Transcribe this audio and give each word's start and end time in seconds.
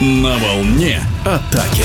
На 0.00 0.36
волне 0.38 1.02
атаки. 1.24 1.82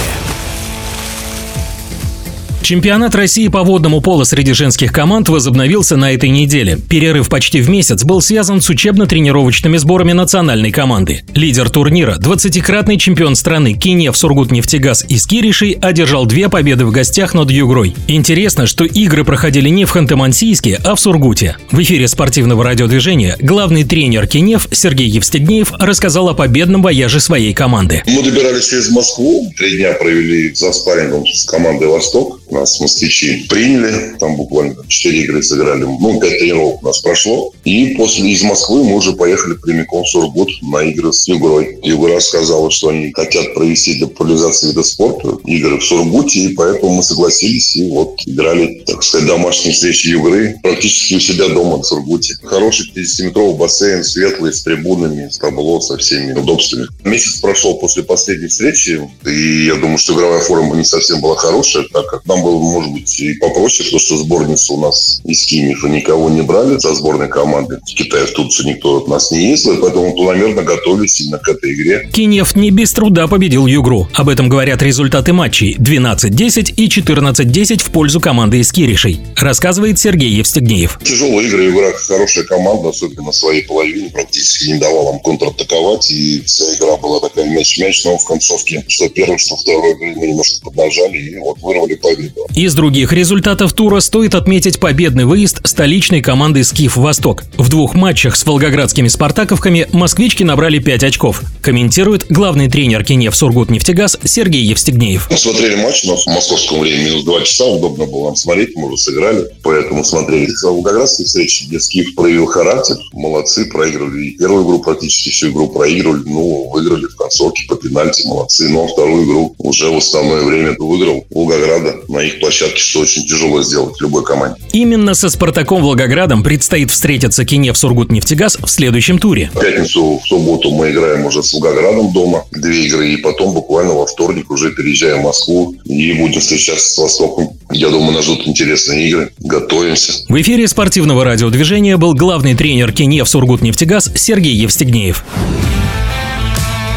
Чемпионат 2.63 3.13
России 3.13 3.49
по 3.49 3.61
водному 3.61 3.99
полу 3.99 4.23
среди 4.23 4.53
женских 4.53 4.93
команд 4.93 5.27
возобновился 5.27 5.97
на 5.97 6.13
этой 6.13 6.29
неделе. 6.29 6.77
Перерыв 6.77 7.27
почти 7.27 7.59
в 7.59 7.69
месяц 7.69 8.05
был 8.05 8.21
связан 8.21 8.61
с 8.61 8.69
учебно-тренировочными 8.69 9.75
сборами 9.75 10.13
национальной 10.13 10.71
команды. 10.71 11.23
Лидер 11.35 11.69
турнира, 11.69 12.15
20-кратный 12.17 12.97
чемпион 12.97 13.35
страны 13.35 13.73
Кинев 13.73 14.15
Сургутнефтегаз 14.15 15.03
из 15.09 15.27
Киришей 15.27 15.77
одержал 15.81 16.25
две 16.25 16.47
победы 16.47 16.85
в 16.85 16.91
гостях 16.91 17.33
над 17.33 17.51
Югрой. 17.51 17.95
Интересно, 18.07 18.65
что 18.65 18.85
игры 18.85 19.25
проходили 19.25 19.67
не 19.67 19.83
в 19.83 19.93
Ханты-Мансийске, 19.93 20.79
а 20.85 20.95
в 20.95 21.01
Сургуте. 21.01 21.57
В 21.69 21.81
эфире 21.81 22.07
спортивного 22.07 22.63
радиодвижения 22.63 23.35
главный 23.41 23.83
тренер 23.83 24.25
Кинев 24.25 24.69
Сергей 24.71 25.09
Евстигнеев 25.09 25.73
рассказал 25.79 26.29
о 26.29 26.33
победном 26.33 26.81
вояже 26.81 27.19
своей 27.19 27.53
команды. 27.53 28.03
Мы 28.07 28.23
добирались 28.23 28.69
через 28.69 28.89
Москву, 28.89 29.51
три 29.57 29.75
дня 29.75 29.91
провели 29.95 30.53
за 30.55 30.71
спаррингом 30.71 31.27
с 31.27 31.43
командой 31.43 31.89
«Восток». 31.89 32.39
Нас 32.53 32.79
москвичи 32.79 33.45
приняли, 33.49 34.15
там 34.19 34.35
буквально 34.35 34.75
4 34.87 35.19
игры 35.21 35.41
сыграли. 35.41 35.83
Ну, 35.83 36.19
5 36.19 36.39
тренировок 36.39 36.83
у 36.83 36.85
нас 36.85 36.99
прошло. 36.99 37.51
И 37.63 37.95
после 37.95 38.29
из 38.29 38.43
Москвы 38.43 38.83
мы 38.83 38.95
уже 38.95 39.13
поехали 39.13 39.55
прямиком 39.55 40.03
в 40.03 40.07
Сургут 40.07 40.49
на 40.61 40.83
игры 40.83 41.11
с 41.11 41.27
Югрой. 41.27 41.79
Югра 41.81 42.19
сказала, 42.19 42.69
что 42.69 42.89
они 42.89 43.11
хотят 43.11 43.55
провести 43.55 43.95
для 43.95 44.07
популяризации 44.07 44.67
вида 44.67 44.83
спорта 44.83 45.37
игры 45.45 45.79
в 45.79 45.83
Сургуте, 45.83 46.39
и 46.41 46.53
поэтому 46.53 46.95
мы 46.95 47.03
согласились 47.03 47.75
и 47.75 47.89
вот 47.89 48.21
играли, 48.25 48.83
так 48.85 49.01
сказать, 49.01 49.27
домашние 49.27 49.73
встречи 49.73 50.07
Югры 50.07 50.59
практически 50.61 51.15
у 51.15 51.19
себя 51.19 51.47
дома 51.49 51.77
в 51.77 51.83
Сургуте. 51.83 52.35
Хороший 52.43 52.91
50-метровый 52.95 53.57
бассейн, 53.57 54.03
светлый, 54.03 54.53
с 54.53 54.61
трибунами, 54.61 55.29
с 55.29 55.39
табло, 55.39 55.81
со 55.81 55.97
всеми 55.97 56.33
удобствами. 56.33 56.87
Месяц 57.03 57.39
прошел 57.39 57.79
после 57.79 58.03
последней 58.03 58.47
встречи, 58.47 59.01
и 59.25 59.65
я 59.65 59.75
думаю, 59.75 59.97
что 59.97 60.13
игровая 60.13 60.41
форма 60.41 60.75
не 60.75 60.85
совсем 60.85 61.19
была 61.19 61.35
хорошая, 61.35 61.85
так 61.91 62.05
как 62.07 62.25
нам 62.25 62.42
было, 62.43 62.59
может 62.59 62.91
быть, 62.93 63.19
и 63.19 63.33
попроще, 63.35 63.85
потому 63.85 63.99
что 63.99 64.17
сборница 64.17 64.73
у 64.73 64.79
нас 64.79 65.21
из 65.23 65.45
Киева 65.45 65.87
никого 65.87 66.29
не 66.29 66.41
брали 66.41 66.77
со 66.77 66.93
сборной 66.93 67.29
команды. 67.29 67.79
В 67.85 67.93
Китае, 67.95 68.25
в 68.25 68.33
Турцию 68.33 68.67
никто 68.67 68.97
от 68.97 69.07
нас 69.07 69.31
не 69.31 69.49
ездил, 69.49 69.77
поэтому 69.81 70.13
планомерно 70.13 70.63
готовились 70.63 71.21
именно 71.21 71.39
к 71.39 71.47
этой 71.47 71.73
игре. 71.73 72.09
Кинев 72.13 72.55
не 72.55 72.71
без 72.71 72.91
труда 72.93 73.27
победил 73.27 73.65
Югру. 73.65 74.07
Об 74.13 74.29
этом 74.29 74.49
говорят 74.49 74.81
результаты 74.81 75.33
матчей 75.33 75.75
12-10 75.77 76.73
и 76.75 76.87
14-10 76.87 77.81
в 77.81 77.91
пользу 77.91 78.19
команды 78.19 78.59
из 78.59 78.71
Киришей, 78.71 79.19
рассказывает 79.37 79.99
Сергей 79.99 80.29
Евстигнеев. 80.29 80.99
Тяжелые 81.03 81.47
игры, 81.47 81.69
игра 81.69 81.91
хорошая 81.93 82.43
команда, 82.43 82.89
особенно 82.89 83.23
на 83.23 83.31
своей 83.31 83.63
половине, 83.63 84.09
практически 84.09 84.69
не 84.71 84.79
давала 84.79 85.13
им 85.13 85.19
контратаковать, 85.19 86.09
и 86.11 86.41
вся 86.45 86.65
игра 86.75 86.97
была 86.97 87.19
такая 87.19 87.45
мяч-мяч, 87.63 88.03
но 88.03 88.17
в 88.17 88.25
концовке, 88.25 88.83
что 88.87 89.09
первый, 89.09 89.37
что 89.37 89.55
второй 89.55 89.95
мы 89.95 90.27
немножко 90.27 90.59
поднажали 90.61 91.17
и 91.17 91.37
вот 91.37 91.59
вырвали 91.61 91.95
победу. 91.95 92.45
Из 92.55 92.73
других 92.75 93.13
результатов 93.13 93.73
тура 93.73 93.99
стоит 93.99 94.35
отметить 94.35 94.79
победный 94.79 95.25
выезд 95.25 95.65
столичной 95.65 96.21
команды 96.21 96.63
«Скиф 96.63 96.97
Восток». 96.97 97.43
В 97.57 97.69
двух 97.69 97.95
матчах 97.95 98.35
с 98.35 98.45
волгоградскими 98.45 99.07
«Спартаковками» 99.07 99.87
москвички 99.93 100.43
набрали 100.43 100.79
5 100.79 101.03
очков. 101.05 101.41
Комментирует 101.61 102.25
главный 102.29 102.69
тренер 102.69 103.03
Кинев 103.03 103.35
Сургутнефтегаз 103.35 104.19
Сергей 104.23 104.63
Евстигнеев. 104.65 105.29
Мы 105.29 105.37
смотрели 105.37 105.75
матч, 105.75 106.03
но 106.03 106.17
в 106.17 106.25
московском 106.27 106.79
времени 106.81 107.05
минус 107.05 107.23
2 107.23 107.41
часа, 107.43 107.65
удобно 107.65 108.05
было 108.05 108.25
нам 108.25 108.35
смотреть, 108.35 108.75
мы 108.75 108.87
уже 108.87 108.97
сыграли, 108.97 109.45
поэтому 109.63 110.03
смотрели. 110.03 110.51
В 110.53 110.63
волгоградской 110.63 111.25
встрече, 111.25 111.65
где 111.67 111.79
«Скиф» 111.79 112.15
проявил 112.15 112.45
характер, 112.45 112.97
молодцы, 113.13 113.65
проигрывали 113.65 114.31
первую 114.31 114.65
игру, 114.65 114.79
практически 114.79 115.29
всю 115.29 115.51
игру 115.51 115.69
проигрывали, 115.69 116.23
ну, 116.25 116.69
выиграли 116.69 117.05
в 117.05 117.15
концовке 117.15 117.52
по 117.67 117.75
пенальти, 117.75 118.27
молодцы. 118.27 118.69
Но 118.69 118.87
вторую 118.87 119.25
игру 119.25 119.55
уже 119.57 119.89
в 119.89 119.97
основное 119.97 120.43
время 120.43 120.75
выиграл 120.77 121.25
Волгограда 121.29 121.95
на 122.07 122.19
их 122.19 122.39
площадке, 122.39 122.79
что 122.79 123.01
очень 123.01 123.25
тяжело 123.25 123.61
сделать 123.63 123.99
любой 124.01 124.23
команде. 124.23 124.61
Именно 124.71 125.13
со 125.13 125.29
«Спартаком» 125.29 125.81
Волгоградом 125.81 126.43
предстоит 126.43 126.91
встретиться 126.91 127.45
Кинев 127.45 127.77
Сургутнефтегаз 127.77 128.57
в 128.57 128.67
следующем 128.67 129.19
туре. 129.19 129.51
В 129.53 129.59
пятницу, 129.59 130.19
в 130.23 130.27
субботу 130.27 130.71
мы 130.71 130.91
играем 130.91 131.25
уже 131.25 131.43
с 131.43 131.53
Волгоградом 131.53 132.11
дома, 132.13 132.45
две 132.51 132.85
игры, 132.85 133.13
и 133.13 133.17
потом 133.17 133.53
буквально 133.53 133.93
во 133.93 134.05
вторник 134.05 134.49
уже 134.51 134.71
переезжаем 134.71 135.21
в 135.21 135.25
Москву 135.25 135.75
и 135.85 136.13
будем 136.13 136.41
встречаться 136.41 136.93
с 136.93 136.97
Востоком. 136.97 137.49
Я 137.71 137.89
думаю, 137.89 138.13
нас 138.13 138.25
ждут 138.25 138.47
интересные 138.47 139.07
игры. 139.07 139.31
Готовимся. 139.39 140.13
В 140.29 140.41
эфире 140.41 140.67
спортивного 140.67 141.23
радиодвижения 141.23 141.97
был 141.97 142.13
главный 142.13 142.55
тренер 142.55 142.91
Кинев 142.91 143.27
Сургутнефтегаз 143.27 144.11
Сергей 144.15 144.55
Евстигнеев. 144.55 145.23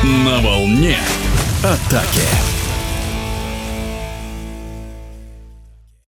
На 0.07 0.39
волне 0.39 0.99
атаки. 1.65 2.66